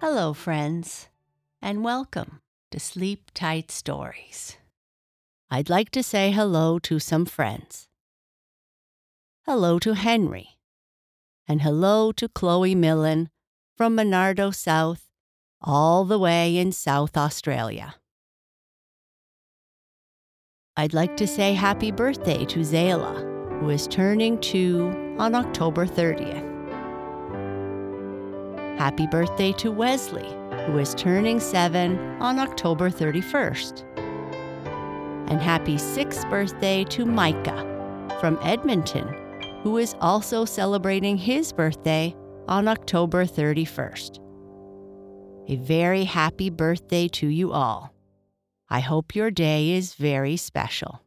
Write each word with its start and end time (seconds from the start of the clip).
Hello, 0.00 0.32
friends, 0.32 1.10
and 1.60 1.84
welcome 1.84 2.40
to 2.70 2.80
Sleep 2.80 3.30
Tight 3.34 3.70
Stories. 3.70 4.56
I'd 5.50 5.68
like 5.68 5.90
to 5.90 6.02
say 6.02 6.30
hello 6.30 6.78
to 6.78 6.98
some 6.98 7.26
friends. 7.26 7.86
Hello 9.44 9.78
to 9.80 9.92
Henry, 9.92 10.56
and 11.46 11.60
hello 11.60 12.12
to 12.12 12.30
Chloe 12.30 12.74
Millen 12.74 13.28
from 13.76 13.94
Monardo 13.94 14.50
South, 14.52 15.10
all 15.60 16.06
the 16.06 16.18
way 16.18 16.56
in 16.56 16.72
South 16.72 17.14
Australia. 17.14 17.96
I'd 20.78 20.94
like 20.94 21.18
to 21.18 21.26
say 21.26 21.52
happy 21.52 21.90
birthday 21.90 22.46
to 22.46 22.60
Zayla, 22.60 23.60
who 23.60 23.68
is 23.68 23.86
turning 23.86 24.40
two 24.40 25.14
on 25.18 25.34
October 25.34 25.84
30th. 25.86 26.49
Happy 28.80 29.06
birthday 29.06 29.52
to 29.58 29.70
Wesley, 29.70 30.26
who 30.64 30.78
is 30.78 30.94
turning 30.94 31.38
seven 31.38 31.98
on 32.18 32.38
October 32.38 32.88
31st. 32.88 33.84
And 35.28 35.38
happy 35.38 35.76
sixth 35.76 36.26
birthday 36.30 36.84
to 36.84 37.04
Micah 37.04 38.16
from 38.22 38.38
Edmonton, 38.42 39.06
who 39.62 39.76
is 39.76 39.94
also 40.00 40.46
celebrating 40.46 41.18
his 41.18 41.52
birthday 41.52 42.16
on 42.48 42.68
October 42.68 43.26
31st. 43.26 44.18
A 45.48 45.56
very 45.56 46.04
happy 46.04 46.48
birthday 46.48 47.06
to 47.08 47.26
you 47.26 47.52
all. 47.52 47.92
I 48.70 48.80
hope 48.80 49.14
your 49.14 49.30
day 49.30 49.72
is 49.72 49.92
very 49.92 50.38
special. 50.38 51.02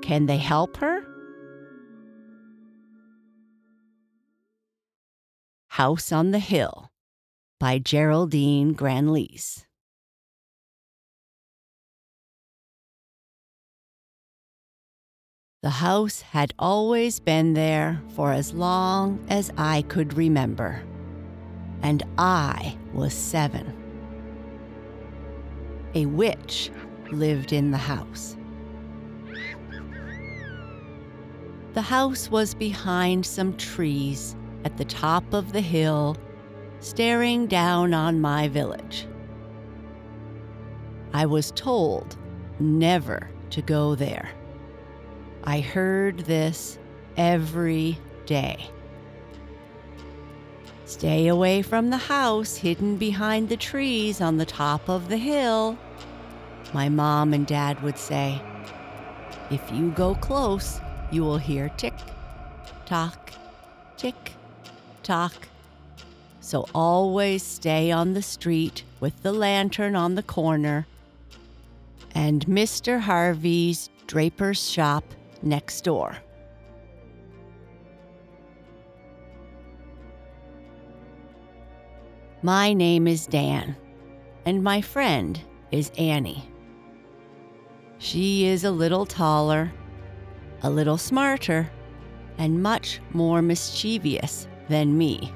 Can 0.00 0.26
they 0.26 0.38
help 0.38 0.78
her? 0.78 1.04
House 5.68 6.12
on 6.12 6.30
the 6.30 6.38
Hill 6.38 6.90
by 7.58 7.78
Geraldine 7.78 8.72
Granlees. 8.72 9.66
The 15.62 15.70
house 15.70 16.22
had 16.22 16.52
always 16.58 17.20
been 17.20 17.54
there 17.54 18.02
for 18.16 18.32
as 18.32 18.52
long 18.52 19.24
as 19.28 19.52
I 19.56 19.82
could 19.82 20.14
remember, 20.14 20.82
and 21.82 22.02
I 22.18 22.76
was 22.92 23.14
seven. 23.14 23.81
A 25.94 26.06
witch 26.06 26.70
lived 27.10 27.52
in 27.52 27.70
the 27.70 27.78
house. 27.78 28.36
The 31.74 31.82
house 31.82 32.30
was 32.30 32.54
behind 32.54 33.24
some 33.26 33.56
trees 33.56 34.36
at 34.64 34.76
the 34.76 34.84
top 34.84 35.34
of 35.34 35.52
the 35.52 35.60
hill, 35.60 36.16
staring 36.80 37.46
down 37.46 37.94
on 37.94 38.20
my 38.20 38.48
village. 38.48 39.06
I 41.12 41.26
was 41.26 41.50
told 41.52 42.16
never 42.58 43.30
to 43.50 43.62
go 43.62 43.94
there. 43.94 44.30
I 45.44 45.60
heard 45.60 46.20
this 46.20 46.78
every 47.16 47.98
day. 48.24 48.70
Stay 50.92 51.26
away 51.26 51.62
from 51.62 51.88
the 51.88 51.96
house 51.96 52.56
hidden 52.56 52.98
behind 52.98 53.48
the 53.48 53.56
trees 53.56 54.20
on 54.20 54.36
the 54.36 54.44
top 54.44 54.90
of 54.90 55.08
the 55.08 55.16
hill, 55.16 55.78
my 56.74 56.90
mom 56.90 57.32
and 57.32 57.46
dad 57.46 57.82
would 57.82 57.96
say. 57.96 58.38
If 59.50 59.62
you 59.72 59.90
go 59.92 60.14
close, 60.14 60.82
you 61.10 61.22
will 61.22 61.38
hear 61.38 61.70
tick, 61.78 61.94
tock, 62.84 63.32
tick, 63.96 64.34
tock. 65.02 65.48
So 66.40 66.66
always 66.74 67.42
stay 67.42 67.90
on 67.90 68.12
the 68.12 68.22
street 68.22 68.84
with 69.00 69.22
the 69.22 69.32
lantern 69.32 69.96
on 69.96 70.14
the 70.14 70.22
corner 70.22 70.86
and 72.14 72.44
Mr. 72.44 73.00
Harvey's 73.00 73.88
draper's 74.06 74.68
shop 74.68 75.04
next 75.42 75.84
door. 75.84 76.18
My 82.44 82.72
name 82.72 83.06
is 83.06 83.28
Dan, 83.28 83.76
and 84.44 84.64
my 84.64 84.80
friend 84.80 85.40
is 85.70 85.92
Annie. 85.96 86.50
She 87.98 88.46
is 88.46 88.64
a 88.64 88.70
little 88.72 89.06
taller, 89.06 89.72
a 90.62 90.68
little 90.68 90.98
smarter, 90.98 91.70
and 92.38 92.60
much 92.60 93.00
more 93.12 93.42
mischievous 93.42 94.48
than 94.68 94.98
me. 94.98 95.32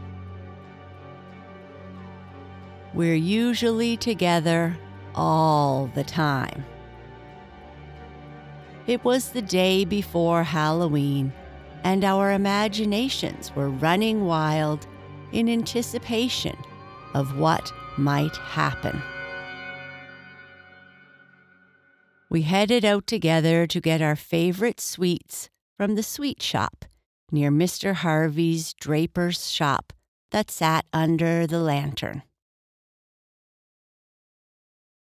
We're 2.92 3.14
usually 3.14 3.96
together 3.96 4.76
all 5.14 5.88
the 5.94 6.02
time. 6.02 6.64
It 8.88 9.04
was 9.04 9.28
the 9.28 9.42
day 9.42 9.84
before 9.84 10.42
Halloween, 10.42 11.32
and 11.84 12.02
our 12.02 12.32
imaginations 12.32 13.54
were 13.54 13.70
running 13.70 14.24
wild 14.24 14.88
in 15.30 15.48
anticipation 15.48 16.56
of 17.16 17.38
what 17.38 17.72
might 17.96 18.36
happen. 18.36 19.02
We 22.28 22.42
headed 22.42 22.84
out 22.84 23.06
together 23.06 23.66
to 23.66 23.80
get 23.80 24.02
our 24.02 24.16
favorite 24.16 24.80
sweets 24.80 25.48
from 25.78 25.94
the 25.94 26.02
sweet 26.02 26.42
shop 26.42 26.84
near 27.32 27.50
Mr. 27.50 27.94
Harvey's 27.94 28.74
draper's 28.74 29.50
shop 29.50 29.94
that 30.30 30.50
sat 30.50 30.84
under 30.92 31.46
the 31.46 31.58
lantern. 31.58 32.22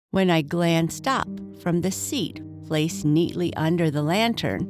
When 0.09 0.31
I 0.31 0.41
glanced 0.41 1.07
up 1.07 1.27
from 1.61 1.81
the 1.81 1.91
seat 1.91 2.41
placed 2.67 3.05
neatly 3.05 3.53
under 3.55 3.91
the 3.91 4.01
lantern, 4.01 4.65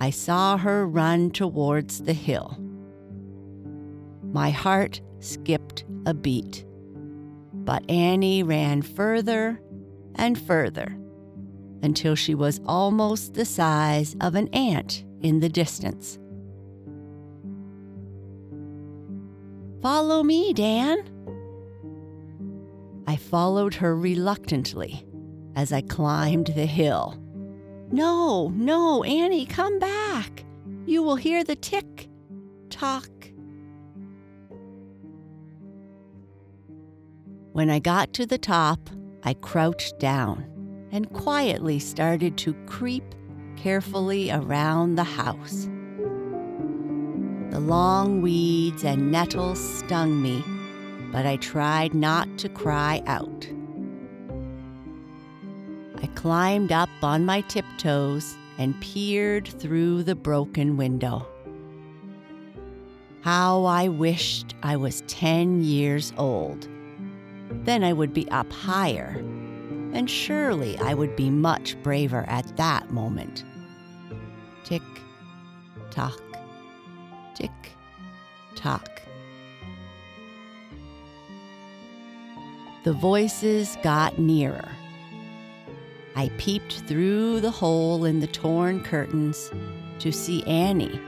I 0.00 0.08
saw 0.08 0.56
her 0.56 0.86
run 0.86 1.30
towards 1.32 2.02
the 2.02 2.14
hill. 2.14 2.56
My 4.32 4.50
heart 4.50 5.02
skipped 5.20 5.84
a 6.06 6.14
beat, 6.14 6.64
but 7.64 7.88
Annie 7.90 8.42
ran 8.42 8.82
further 8.82 9.60
and 10.16 10.38
further 10.38 10.96
until 11.82 12.14
she 12.14 12.34
was 12.34 12.60
almost 12.66 13.34
the 13.34 13.44
size 13.44 14.16
of 14.20 14.34
an 14.34 14.48
ant 14.48 15.04
in 15.20 15.40
the 15.40 15.48
distance. 15.48 16.18
Follow 19.80 20.22
me, 20.22 20.52
Dan. 20.52 20.98
I 23.06 23.16
followed 23.16 23.74
her 23.74 23.96
reluctantly 23.96 25.04
as 25.56 25.72
I 25.72 25.82
climbed 25.82 26.46
the 26.46 26.66
hill. 26.66 27.18
No, 27.90 28.48
no, 28.54 29.02
Annie, 29.02 29.44
come 29.44 29.78
back. 29.78 30.44
You 30.86 31.02
will 31.02 31.16
hear 31.16 31.44
the 31.44 31.56
tick 31.56 32.08
tock. 32.70 33.08
When 37.52 37.68
I 37.68 37.80
got 37.80 38.14
to 38.14 38.24
the 38.24 38.38
top, 38.38 38.88
I 39.24 39.34
crouched 39.34 39.98
down 39.98 40.46
and 40.90 41.12
quietly 41.12 41.78
started 41.78 42.38
to 42.38 42.54
creep 42.64 43.04
carefully 43.56 44.30
around 44.30 44.94
the 44.94 45.04
house. 45.04 45.68
The 47.50 47.60
long 47.60 48.22
weeds 48.22 48.84
and 48.84 49.12
nettles 49.12 49.60
stung 49.60 50.22
me, 50.22 50.42
but 51.12 51.26
I 51.26 51.36
tried 51.36 51.92
not 51.92 52.38
to 52.38 52.48
cry 52.48 53.02
out. 53.04 53.46
I 56.02 56.06
climbed 56.14 56.72
up 56.72 56.88
on 57.02 57.26
my 57.26 57.42
tiptoes 57.42 58.34
and 58.56 58.80
peered 58.80 59.46
through 59.46 60.04
the 60.04 60.14
broken 60.14 60.78
window. 60.78 61.26
How 63.20 63.64
I 63.66 63.88
wished 63.88 64.54
I 64.62 64.76
was 64.76 65.02
10 65.06 65.62
years 65.62 66.14
old. 66.16 66.66
Then 67.64 67.84
I 67.84 67.92
would 67.92 68.12
be 68.12 68.28
up 68.30 68.52
higher, 68.52 69.16
and 69.92 70.10
surely 70.10 70.78
I 70.78 70.94
would 70.94 71.14
be 71.14 71.30
much 71.30 71.80
braver 71.82 72.24
at 72.28 72.56
that 72.56 72.90
moment. 72.90 73.44
Tick, 74.64 74.82
tock, 75.90 76.20
tick, 77.34 77.50
tock. 78.56 78.88
The 82.84 82.92
voices 82.92 83.78
got 83.82 84.18
nearer. 84.18 84.68
I 86.16 86.30
peeped 86.36 86.80
through 86.88 87.40
the 87.40 87.50
hole 87.50 88.04
in 88.04 88.18
the 88.18 88.26
torn 88.26 88.82
curtains 88.82 89.50
to 90.00 90.10
see 90.10 90.42
Annie 90.44 91.00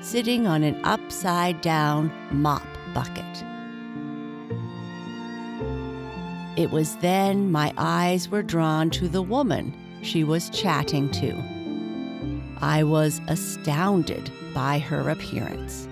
sitting 0.00 0.46
on 0.46 0.62
an 0.62 0.80
upside 0.82 1.60
down 1.60 2.10
mop 2.32 2.66
bucket. 2.94 3.44
It 6.60 6.70
was 6.70 6.96
then 6.96 7.50
my 7.50 7.72
eyes 7.78 8.28
were 8.28 8.42
drawn 8.42 8.90
to 8.90 9.08
the 9.08 9.22
woman 9.22 9.72
she 10.02 10.24
was 10.24 10.50
chatting 10.50 11.08
to. 11.12 11.34
I 12.60 12.82
was 12.82 13.18
astounded 13.28 14.30
by 14.52 14.78
her 14.78 15.08
appearance. 15.08 15.88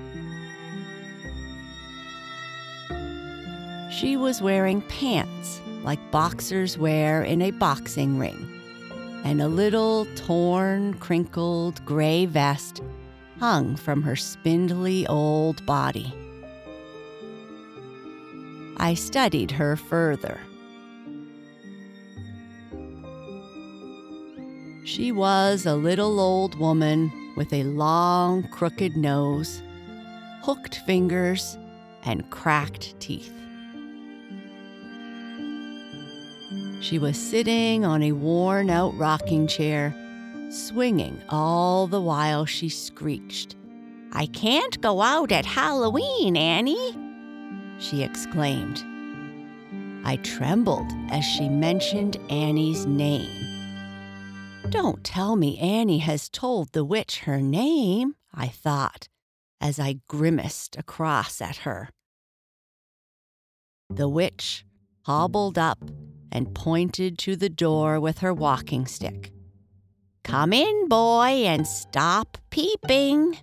She 3.90 4.18
was 4.18 4.42
wearing 4.42 4.82
pants 4.82 5.62
like 5.84 6.10
boxers 6.10 6.76
wear 6.76 7.22
in 7.22 7.40
a 7.40 7.50
boxing 7.52 8.18
ring, 8.18 8.46
and 9.24 9.40
a 9.40 9.48
little 9.48 10.06
torn, 10.16 10.92
crinkled 10.98 11.82
gray 11.86 12.26
vest 12.26 12.82
hung 13.38 13.74
from 13.74 14.02
her 14.02 14.16
spindly 14.16 15.06
old 15.06 15.64
body. 15.64 16.12
I 18.76 18.92
studied 18.92 19.52
her 19.52 19.74
further. 19.74 20.38
She 24.88 25.12
was 25.12 25.66
a 25.66 25.74
little 25.74 26.18
old 26.18 26.54
woman 26.54 27.12
with 27.36 27.52
a 27.52 27.62
long, 27.62 28.48
crooked 28.48 28.96
nose, 28.96 29.62
hooked 30.40 30.76
fingers, 30.86 31.58
and 32.04 32.28
cracked 32.30 32.98
teeth. 32.98 33.34
She 36.80 36.98
was 36.98 37.18
sitting 37.18 37.84
on 37.84 38.02
a 38.02 38.12
worn 38.12 38.70
out 38.70 38.96
rocking 38.96 39.46
chair, 39.46 39.94
swinging 40.50 41.20
all 41.28 41.86
the 41.86 42.00
while 42.00 42.46
she 42.46 42.70
screeched, 42.70 43.56
I 44.12 44.24
can't 44.24 44.80
go 44.80 45.02
out 45.02 45.32
at 45.32 45.44
Halloween, 45.44 46.34
Annie, 46.34 46.96
she 47.78 48.02
exclaimed. 48.02 48.82
I 50.06 50.16
trembled 50.22 50.90
as 51.10 51.26
she 51.26 51.50
mentioned 51.50 52.16
Annie's 52.30 52.86
name. 52.86 53.47
Don't 54.70 55.02
tell 55.02 55.34
me 55.34 55.58
Annie 55.58 56.00
has 56.00 56.28
told 56.28 56.72
the 56.72 56.84
witch 56.84 57.20
her 57.20 57.40
name, 57.40 58.16
I 58.34 58.48
thought, 58.48 59.08
as 59.62 59.78
I 59.78 60.00
grimaced 60.08 60.76
across 60.76 61.40
at 61.40 61.58
her. 61.58 61.88
The 63.88 64.08
witch 64.08 64.66
hobbled 65.06 65.56
up 65.56 65.78
and 66.30 66.54
pointed 66.54 67.18
to 67.20 67.34
the 67.34 67.48
door 67.48 67.98
with 67.98 68.18
her 68.18 68.34
walking 68.34 68.86
stick. 68.86 69.32
Come 70.22 70.52
in, 70.52 70.88
boy, 70.88 71.44
and 71.46 71.66
stop 71.66 72.36
peeping. 72.50 73.38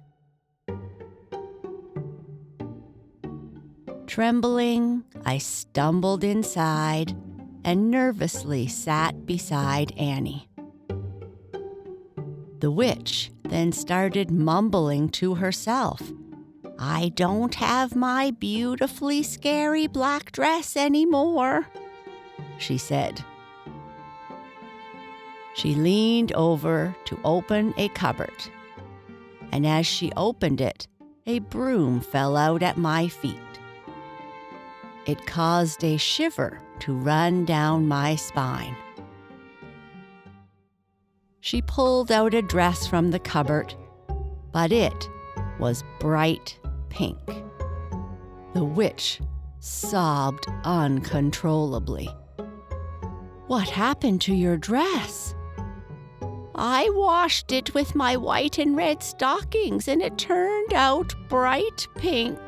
Trembling, 4.06 5.04
I 5.26 5.40
stumbled 5.40 6.24
inside 6.24 7.16
and 7.64 7.90
nervously 7.90 8.68
sat 8.68 9.26
beside 9.26 9.92
Annie. 9.98 10.48
The 12.66 12.72
witch 12.72 13.32
then 13.44 13.72
started 13.72 14.32
mumbling 14.32 15.10
to 15.10 15.36
herself. 15.36 16.02
I 16.80 17.10
don't 17.10 17.54
have 17.54 17.96
my 17.96 18.32
beautifully 18.32 19.22
scary 19.22 19.86
black 19.86 20.32
dress 20.32 20.76
anymore, 20.76 21.68
she 22.58 22.80
said. 22.80 23.24
She 25.54 25.76
leaned 25.76 26.34
over 26.34 26.96
to 27.06 27.20
open 27.24 27.76
a 27.78 27.88
cupboard, 27.90 28.50
and 29.52 29.68
as 29.68 29.86
she 29.86 30.12
opened 30.18 30.60
it, 30.60 30.88
a 31.28 31.38
broom 31.38 32.02
fell 32.02 32.36
out 32.36 32.64
at 32.64 32.78
my 32.78 33.08
feet. 33.10 33.38
It 35.06 35.28
caused 35.28 35.84
a 35.84 35.98
shiver 35.98 36.60
to 36.80 36.98
run 36.98 37.46
down 37.46 37.88
my 37.88 38.16
spine. 38.16 38.76
She 41.46 41.62
pulled 41.62 42.12
out 42.12 42.34
a 42.34 42.42
dress 42.42 42.88
from 42.88 43.12
the 43.12 43.20
cupboard, 43.20 43.76
but 44.52 44.72
it 44.72 45.08
was 45.60 45.84
bright 46.00 46.58
pink. 46.90 47.20
The 48.56 48.64
witch 48.64 49.22
sobbed 49.60 50.48
uncontrollably. 50.64 52.10
What 53.46 53.70
happened 53.70 54.22
to 54.22 54.34
your 54.34 54.58
dress? 54.58 55.36
I 56.56 56.90
washed 56.90 57.52
it 57.52 57.76
with 57.76 57.94
my 57.94 58.18
white 58.18 58.58
and 58.58 58.76
red 58.76 59.04
stockings 59.04 59.88
and 59.88 60.02
it 60.02 60.18
turned 60.18 60.74
out 60.74 61.14
bright 61.30 61.88
pink. 61.94 62.40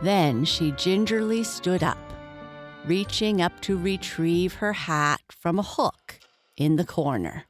Then 0.00 0.46
she 0.46 0.72
gingerly 0.72 1.44
stood 1.44 1.82
up 1.82 2.07
reaching 2.88 3.42
up 3.42 3.60
to 3.60 3.76
retrieve 3.76 4.54
her 4.54 4.72
hat 4.72 5.20
from 5.28 5.58
a 5.58 5.62
hook 5.62 6.18
in 6.56 6.76
the 6.76 6.84
corner. 6.84 7.44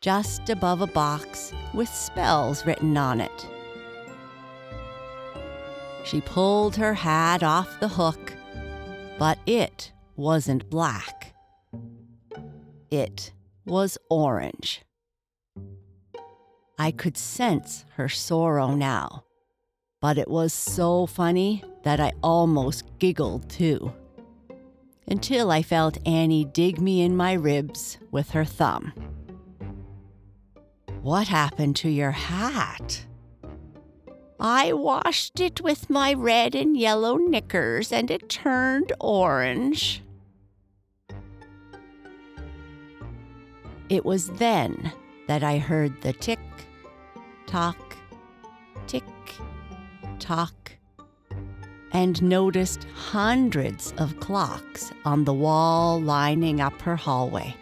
Just 0.00 0.48
above 0.48 0.80
a 0.80 0.86
box 0.86 1.52
with 1.72 1.88
spells 1.88 2.66
written 2.66 2.96
on 2.96 3.20
it. 3.20 3.46
She 6.04 6.20
pulled 6.20 6.74
her 6.76 6.94
hat 6.94 7.42
off 7.42 7.78
the 7.78 7.88
hook, 7.88 8.32
but 9.18 9.38
it 9.46 9.92
wasn't 10.16 10.68
black. 10.70 11.34
It 12.90 13.32
was 13.64 13.98
orange. 14.10 14.82
I 16.78 16.90
could 16.90 17.16
sense 17.16 17.84
her 17.96 18.08
sorrow 18.08 18.74
now 18.74 19.24
but 20.02 20.18
it 20.18 20.28
was 20.28 20.52
so 20.52 21.06
funny 21.06 21.62
that 21.82 22.00
I 22.00 22.12
almost 22.22 22.84
giggled 22.98 23.48
too. 23.48 23.92
Until 25.06 25.50
I 25.50 25.62
felt 25.62 25.98
Annie 26.06 26.44
dig 26.44 26.80
me 26.80 27.02
in 27.02 27.16
my 27.16 27.32
ribs 27.32 27.98
with 28.10 28.30
her 28.30 28.44
thumb. 28.44 28.92
What 31.02 31.28
happened 31.28 31.76
to 31.76 31.88
your 31.88 32.12
hat? 32.12 33.04
I 34.38 34.72
washed 34.72 35.40
it 35.40 35.60
with 35.60 35.90
my 35.90 36.14
red 36.14 36.54
and 36.54 36.76
yellow 36.76 37.16
knickers 37.16 37.92
and 37.92 38.10
it 38.10 38.28
turned 38.28 38.92
orange. 39.00 40.02
It 43.88 44.04
was 44.04 44.30
then 44.30 44.92
that 45.28 45.42
I 45.44 45.58
heard 45.58 46.00
the 46.02 46.12
tick, 46.12 46.40
tock, 47.46 47.96
tick, 48.86 49.04
talk 50.18 50.72
and 51.92 52.22
noticed 52.22 52.86
hundreds 52.94 53.92
of 53.98 54.18
clocks 54.20 54.92
on 55.04 55.24
the 55.24 55.32
wall 55.32 56.00
lining 56.00 56.60
up 56.60 56.80
her 56.82 56.96
hallway. 56.96 57.54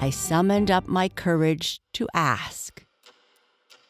I 0.00 0.10
summoned 0.10 0.70
up 0.70 0.86
my 0.86 1.08
courage 1.08 1.80
to 1.94 2.08
ask, 2.14 2.84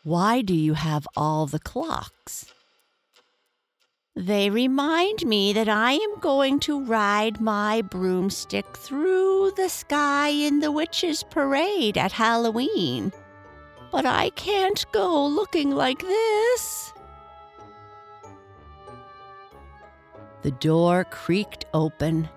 Why 0.03 0.43
do 0.43 0.55
you 0.55 0.75
have 0.75 1.07
all 1.17 1.47
the 1.47 1.59
clocks? 1.59 2.53
They 4.17 4.49
remind 4.50 5.26
me 5.26 5.53
that 5.53 5.69
I 5.69 5.93
am 5.93 6.21
going 6.21 6.61
to 6.61 6.85
ride 6.85 7.41
my 7.41 7.83
broomstick 7.83 8.76
through 8.76 9.53
the 9.57 9.69
sky 9.69 10.29
in 10.29 10.61
the 10.61 10.71
witches' 10.71 11.25
parade 11.25 11.99
at 11.99 12.12
Halloween 12.12 13.12
but 13.95 14.05
I 14.05 14.31
can't 14.31 14.85
go 14.91 15.25
looking 15.25 15.71
like 15.71 16.00
this. 16.00 16.74
The 20.45 20.51
door 20.51 21.05
creaked 21.05 21.65
open, 21.73 22.29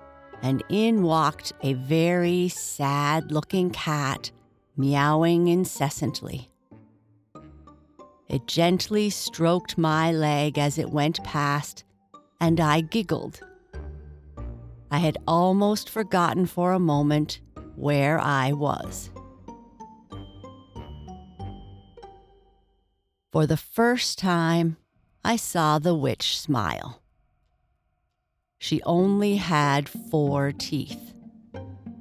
and 0.41 0.63
in 0.69 1.03
walked 1.03 1.51
a 1.61 1.73
very 1.73 2.47
sad 2.47 3.33
looking 3.33 3.69
cat, 3.69 4.31
meowing 4.77 5.49
incessantly. 5.49 6.49
It 8.29 8.47
gently 8.47 9.09
stroked 9.09 9.77
my 9.77 10.13
leg 10.13 10.57
as 10.57 10.77
it 10.77 10.89
went 10.89 11.21
past, 11.25 11.83
and 12.39 12.61
I 12.61 12.79
giggled. 12.79 13.41
I 14.89 14.99
had 14.99 15.17
almost 15.27 15.89
forgotten 15.89 16.45
for 16.45 16.71
a 16.71 16.79
moment 16.79 17.41
where 17.75 18.21
I 18.21 18.53
was. 18.53 19.09
For 23.33 23.45
the 23.45 23.57
first 23.57 24.17
time, 24.17 24.77
I 25.25 25.35
saw 25.35 25.77
the 25.77 25.93
witch 25.93 26.39
smile. 26.39 27.01
She 28.67 28.81
only 28.83 29.37
had 29.37 29.87
four 29.87 30.51
teeth. 30.51 31.13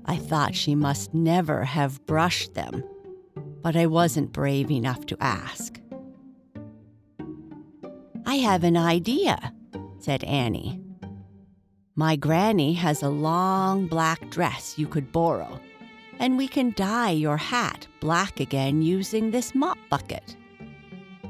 I 0.05 0.17
thought 0.17 0.57
she 0.57 0.75
must 0.75 1.15
never 1.15 1.63
have 1.63 2.05
brushed 2.07 2.55
them, 2.55 2.83
but 3.63 3.77
I 3.77 3.87
wasn't 3.87 4.33
brave 4.33 4.69
enough 4.73 5.07
to 5.07 5.17
ask. 5.21 5.81
I 8.27 8.35
have 8.39 8.65
an 8.65 8.77
idea, 8.77 9.55
said 10.01 10.25
Annie. 10.25 10.81
My 11.95 12.17
granny 12.17 12.73
has 12.73 13.01
a 13.01 13.11
long 13.11 13.87
black 13.87 14.29
dress 14.29 14.77
you 14.77 14.89
could 14.89 15.13
borrow, 15.13 15.61
and 16.19 16.37
we 16.37 16.49
can 16.49 16.73
dye 16.73 17.13
your 17.13 17.37
hat 17.37 17.87
black 18.01 18.41
again 18.41 18.83
using 18.83 19.31
this 19.31 19.55
mop 19.55 19.79
bucket. 19.89 20.35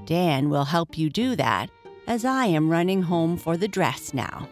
Dan 0.07 0.49
will 0.49 0.65
help 0.65 0.97
you 0.97 1.11
do 1.11 1.37
that, 1.37 1.69
as 2.07 2.25
I 2.25 2.47
am 2.47 2.71
running 2.71 3.03
home 3.03 3.37
for 3.37 3.59
the 3.59 3.69
dress 3.69 4.15
now. 4.15 4.49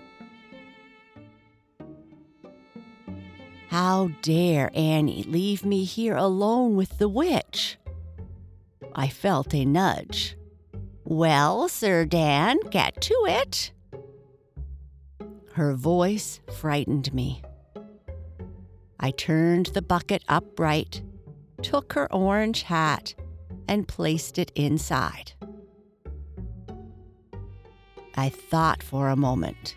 How 3.75 4.11
dare 4.23 4.71
Annie 4.73 5.25
leave 5.25 5.65
me 5.65 5.83
here 5.83 6.15
alone 6.15 6.77
with 6.77 6.99
the 6.99 7.09
witch? 7.09 7.77
I 8.95 9.09
felt 9.09 9.53
a 9.53 9.65
nudge. 9.65 10.37
Well, 11.03 11.69
Sir 11.69 12.05
Dan, 12.05 12.61
get 12.71 13.01
to 13.01 13.15
it. 13.27 13.73
Her 15.55 15.75
voice 15.75 16.39
frightened 16.57 17.13
me. 17.13 17.43
I 19.01 19.11
turned 19.11 19.67
the 19.67 19.83
bucket 19.83 20.23
upright, 20.29 21.03
took 21.61 21.95
her 21.95 22.07
orange 22.13 22.63
hat, 22.63 23.17
and 23.67 23.89
placed 23.89 24.39
it 24.39 24.53
inside. 24.55 25.33
I 28.15 28.29
thought 28.29 28.85
for 28.85 29.09
a 29.09 29.17
moment. 29.17 29.75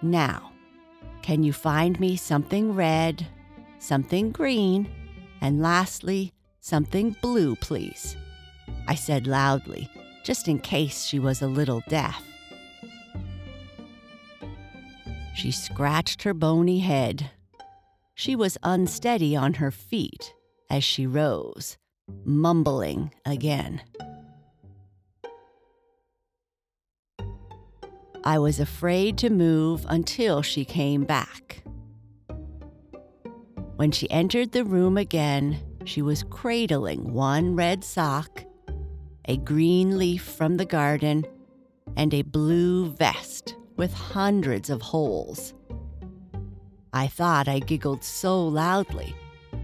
Now, 0.00 0.52
can 1.26 1.42
you 1.42 1.52
find 1.52 1.98
me 1.98 2.14
something 2.14 2.72
red, 2.72 3.26
something 3.80 4.30
green, 4.30 4.88
and 5.40 5.60
lastly, 5.60 6.32
something 6.60 7.16
blue, 7.20 7.56
please? 7.56 8.16
I 8.86 8.94
said 8.94 9.26
loudly, 9.26 9.90
just 10.22 10.46
in 10.46 10.60
case 10.60 11.02
she 11.02 11.18
was 11.18 11.42
a 11.42 11.48
little 11.48 11.82
deaf. 11.88 12.22
She 15.34 15.50
scratched 15.50 16.22
her 16.22 16.32
bony 16.32 16.78
head. 16.78 17.28
She 18.14 18.36
was 18.36 18.56
unsteady 18.62 19.34
on 19.34 19.54
her 19.54 19.72
feet 19.72 20.32
as 20.70 20.84
she 20.84 21.08
rose, 21.08 21.76
mumbling 22.24 23.12
again. 23.24 23.82
I 28.26 28.40
was 28.40 28.58
afraid 28.58 29.18
to 29.18 29.30
move 29.30 29.86
until 29.88 30.42
she 30.42 30.64
came 30.64 31.04
back. 31.04 31.62
When 33.76 33.92
she 33.92 34.10
entered 34.10 34.50
the 34.50 34.64
room 34.64 34.98
again, 34.98 35.60
she 35.84 36.02
was 36.02 36.24
cradling 36.24 37.12
one 37.12 37.54
red 37.54 37.84
sock, 37.84 38.42
a 39.26 39.36
green 39.36 39.96
leaf 39.96 40.24
from 40.24 40.56
the 40.56 40.64
garden, 40.64 41.24
and 41.96 42.12
a 42.12 42.22
blue 42.22 42.90
vest 42.90 43.54
with 43.76 43.94
hundreds 43.94 44.70
of 44.70 44.82
holes. 44.82 45.54
I 46.92 47.06
thought 47.06 47.46
I 47.46 47.60
giggled 47.60 48.02
so 48.02 48.44
loudly, 48.44 49.14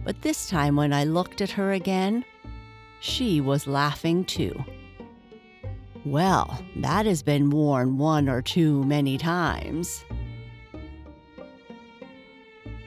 but 0.04 0.22
this 0.22 0.48
time 0.48 0.76
when 0.76 0.92
I 0.92 1.02
looked 1.02 1.40
at 1.40 1.50
her 1.50 1.72
again, 1.72 2.24
she 3.00 3.40
was 3.40 3.66
laughing 3.66 4.24
too. 4.24 4.64
Well, 6.04 6.60
that 6.76 7.06
has 7.06 7.22
been 7.22 7.50
worn 7.50 7.96
one 7.96 8.28
or 8.28 8.42
too 8.42 8.82
many 8.84 9.18
times. 9.18 10.04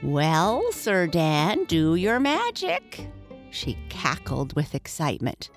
Well, 0.02 0.70
Sir 0.70 1.06
Dan, 1.06 1.64
do 1.64 1.94
your 1.94 2.20
magic, 2.20 3.08
she 3.50 3.78
cackled 3.88 4.54
with 4.54 4.74
excitement. 4.74 5.50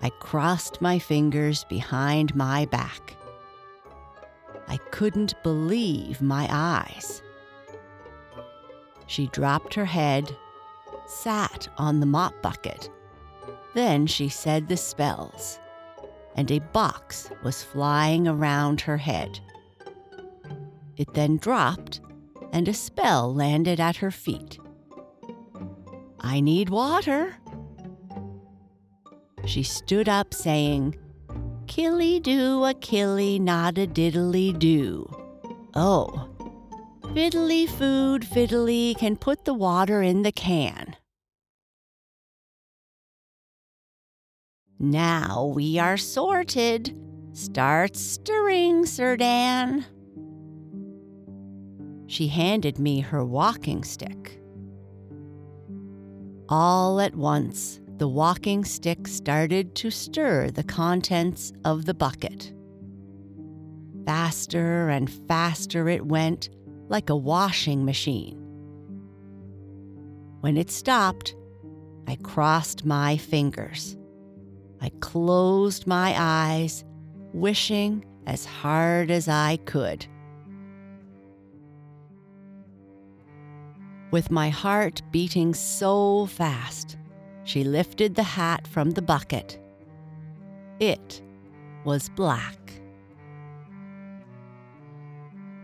I 0.00 0.10
crossed 0.10 0.82
my 0.82 0.98
fingers 0.98 1.64
behind 1.64 2.34
my 2.34 2.66
back. 2.66 3.16
I 4.66 4.78
couldn't 4.90 5.40
believe 5.44 6.20
my 6.20 6.48
eyes. 6.50 7.22
She 9.06 9.28
dropped 9.28 9.74
her 9.74 9.84
head, 9.84 10.36
sat 11.06 11.68
on 11.78 12.00
the 12.00 12.06
mop 12.06 12.34
bucket. 12.42 12.90
Then 13.74 14.08
she 14.08 14.28
said 14.28 14.68
the 14.68 14.76
spells 14.76 15.60
and 16.36 16.50
a 16.50 16.58
box 16.58 17.30
was 17.42 17.62
flying 17.62 18.26
around 18.26 18.80
her 18.80 18.96
head. 18.96 19.40
It 20.96 21.12
then 21.14 21.36
dropped, 21.36 22.00
and 22.52 22.68
a 22.68 22.74
spell 22.74 23.34
landed 23.34 23.80
at 23.80 23.96
her 23.96 24.10
feet. 24.10 24.58
I 26.20 26.40
need 26.40 26.68
water. 26.70 27.34
She 29.44 29.62
stood 29.62 30.08
up, 30.08 30.32
saying, 30.32 30.96
Killy 31.66 32.20
do 32.20 32.64
a 32.64 32.74
killy, 32.74 33.38
not 33.38 33.78
a 33.78 33.86
diddly 33.86 34.56
do. 34.58 35.08
Oh, 35.74 36.28
fiddly 37.14 37.68
food, 37.68 38.22
fiddly 38.22 38.96
can 38.96 39.16
put 39.16 39.44
the 39.44 39.54
water 39.54 40.02
in 40.02 40.22
the 40.22 40.32
can. 40.32 40.96
Now 44.82 45.52
we 45.54 45.78
are 45.78 45.96
sorted. 45.96 46.98
Start 47.34 47.94
stirring, 47.94 48.84
Sir 48.84 49.16
Dan. 49.16 49.86
She 52.08 52.26
handed 52.26 52.80
me 52.80 52.98
her 52.98 53.24
walking 53.24 53.84
stick. 53.84 54.40
All 56.48 57.00
at 57.00 57.14
once, 57.14 57.80
the 57.98 58.08
walking 58.08 58.64
stick 58.64 59.06
started 59.06 59.76
to 59.76 59.90
stir 59.92 60.50
the 60.50 60.64
contents 60.64 61.52
of 61.64 61.84
the 61.84 61.94
bucket. 61.94 62.52
Faster 64.04 64.88
and 64.88 65.08
faster 65.08 65.88
it 65.88 66.04
went, 66.04 66.50
like 66.88 67.08
a 67.08 67.16
washing 67.16 67.84
machine. 67.84 68.36
When 70.40 70.56
it 70.56 70.72
stopped, 70.72 71.36
I 72.08 72.16
crossed 72.16 72.84
my 72.84 73.16
fingers. 73.16 73.96
I 74.82 74.90
closed 74.98 75.86
my 75.86 76.12
eyes, 76.18 76.84
wishing 77.32 78.04
as 78.26 78.44
hard 78.44 79.12
as 79.12 79.28
I 79.28 79.58
could. 79.58 80.04
With 84.10 84.32
my 84.32 84.48
heart 84.50 85.00
beating 85.12 85.54
so 85.54 86.26
fast, 86.26 86.96
she 87.44 87.62
lifted 87.62 88.16
the 88.16 88.24
hat 88.24 88.66
from 88.66 88.90
the 88.90 89.02
bucket. 89.02 89.56
It 90.80 91.22
was 91.84 92.08
black. 92.08 92.58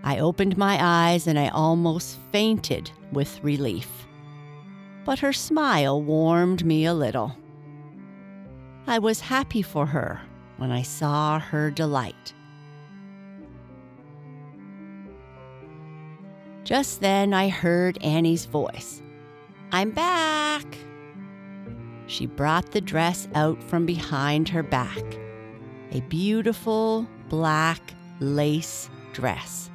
I 0.05 0.21
opened 0.21 0.57
my 0.57 0.79
eyes 0.81 1.27
and 1.27 1.37
I 1.37 1.49
almost 1.49 2.19
fainted 2.31 2.89
with 3.13 3.43
relief. 3.43 4.07
But 5.05 5.19
her 5.19 5.33
smile 5.33 6.01
warmed 6.01 6.65
me 6.65 6.85
a 6.85 6.95
little. 6.95 7.37
I 8.89 8.99
was 8.99 9.21
happy 9.21 9.61
for 9.61 9.85
her 9.85 10.19
when 10.57 10.73
I 10.73 10.81
saw 10.81 11.39
her 11.39 11.71
delight. 11.71 12.33
Just 16.65 17.03
then 17.03 17.35
I 17.35 17.51
heard 17.51 18.03
Annie's 18.03 18.47
voice. 18.47 19.03
I'm 19.73 19.91
back! 19.91 20.65
She 22.07 22.25
brought 22.25 22.71
the 22.71 22.81
dress 22.81 23.29
out 23.35 23.63
from 23.63 23.85
behind 23.85 24.49
her 24.49 24.63
back. 24.63 25.05
A 25.93 26.01
beautiful 26.09 27.07
black 27.29 27.93
lace 28.21 28.89
dress. 29.13 29.71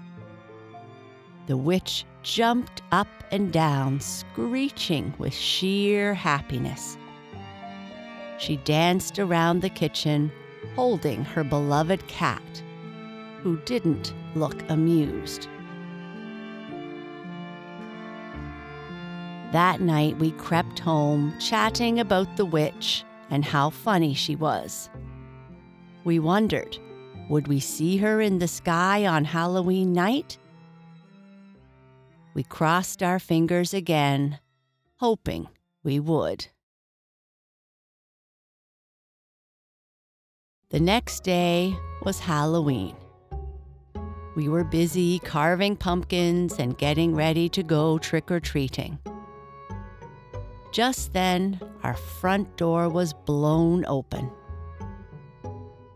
The 1.46 1.58
witch 1.58 2.04
jumped 2.24 2.82
up 2.92 3.08
and 3.30 3.54
down, 3.54 4.00
screeching 4.00 5.14
with 5.20 5.36
sheer 5.36 6.16
happiness. 6.16 6.98
She 8.44 8.58
danced 8.58 9.20
around 9.20 9.62
the 9.62 9.70
kitchen, 9.70 10.30
holding 10.76 11.24
her 11.24 11.46
beloved 11.46 12.06
cat, 12.10 12.44
who 13.42 13.56
didn't 13.62 14.14
look 14.36 14.70
amused. 14.70 15.48
That 19.54 19.80
night 19.80 20.18
we 20.18 20.32
crept 20.32 20.80
home, 20.80 21.34
chatting 21.40 22.02
about 22.02 22.36
the 22.36 22.44
witch 22.44 23.06
and 23.30 23.46
how 23.46 23.70
funny 23.70 24.14
she 24.14 24.36
was. 24.36 24.90
We 26.04 26.20
wondered 26.20 26.78
would 27.30 27.48
we 27.48 27.62
see 27.62 27.96
her 27.96 28.20
in 28.20 28.40
the 28.40 28.50
sky 28.50 29.06
on 29.06 29.24
Halloween 29.24 29.94
night? 29.94 30.38
We 32.34 32.44
crossed 32.44 33.02
our 33.02 33.20
fingers 33.20 33.74
again, 33.74 34.40
hoping 34.98 35.48
we 35.82 36.02
would. 36.02 36.48
The 40.74 40.80
next 40.80 41.24
day 41.24 41.78
was 42.02 42.20
Halloween. 42.20 42.96
We 44.36 44.50
were 44.50 44.64
busy 44.64 45.20
carving 45.20 45.76
pumpkins 45.76 46.58
and 46.58 46.76
getting 46.76 47.14
ready 47.14 47.48
to 47.50 47.62
go 47.62 48.00
trick 48.00 48.32
or 48.32 48.40
treating. 48.40 48.98
Just 50.72 51.14
then, 51.14 51.60
our 51.84 51.94
front 51.94 52.58
door 52.58 52.90
was 52.90 53.14
blown 53.14 53.86
open. 53.86 54.32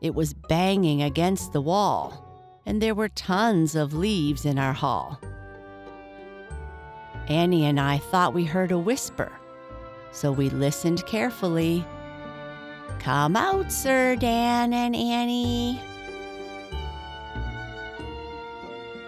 It 0.02 0.14
was 0.14 0.36
banging 0.36 1.02
against 1.02 1.54
the 1.54 1.62
wall, 1.62 2.24
and 2.64 2.80
there 2.80 2.94
were 2.94 3.10
tons 3.10 3.74
of 3.74 3.96
leaves 3.96 4.46
in 4.46 4.60
our 4.60 4.74
hall. 4.74 5.20
Annie 7.28 7.66
and 7.66 7.80
I 7.80 7.98
thought 7.98 8.36
we 8.36 8.44
heard 8.44 8.72
a 8.72 8.78
whisper, 8.78 9.32
so 10.12 10.32
we 10.32 10.52
listened 10.52 11.04
carefully. 11.08 11.84
Come 13.00 13.36
out, 13.36 13.72
Sir 13.72 14.16
Dan 14.16 14.74
and 14.74 14.96
Annie. 14.96 15.80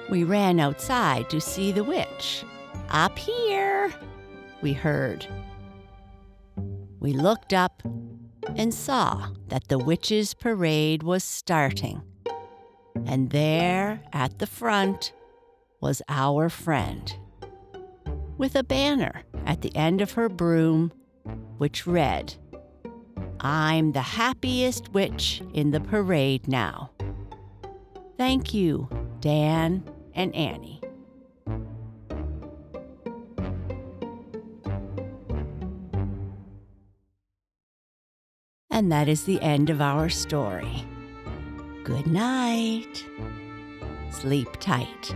We 0.10 0.24
ran 0.24 0.60
outside 0.60 1.30
to 1.30 1.40
see 1.40 1.72
the 1.72 1.84
witch. 1.84 2.44
Up 2.90 3.18
here, 3.20 3.94
we 4.62 4.74
heard. 4.74 5.28
We 7.00 7.14
looked 7.14 7.54
up 7.54 7.84
and 8.56 8.74
saw 8.74 9.30
that 9.50 9.68
the 9.68 9.78
witches' 9.78 10.34
parade 10.34 11.04
was 11.04 11.24
starting. 11.24 12.02
And 13.06 13.30
there 13.30 14.02
at 14.12 14.40
the 14.40 14.48
front 14.48 15.14
was 15.82 16.02
our 16.10 16.50
friend, 16.50 17.16
with 18.38 18.56
a 18.56 18.64
banner 18.64 19.24
at 19.46 19.62
the 19.62 19.76
end 19.76 20.02
of 20.02 20.14
her 20.14 20.30
broom 20.30 20.92
which 21.58 21.86
read, 21.86 22.34
I'm 23.42 23.94
the 23.94 24.02
happiest 24.02 24.94
witch 24.94 25.42
in 25.54 25.72
the 25.72 25.80
parade 25.80 26.48
now. 26.48 26.92
Thank 28.18 28.54
you, 28.54 28.90
Dan 29.22 29.90
and 30.14 30.36
Annie. 30.36 30.82
And 38.70 38.92
that 38.92 39.08
is 39.08 39.24
the 39.24 39.42
end 39.42 39.70
of 39.70 39.82
our 39.82 40.10
story. 40.10 40.86
Good 41.84 42.08
night. 42.08 43.06
Sleep 44.12 44.50
tight. 44.60 45.16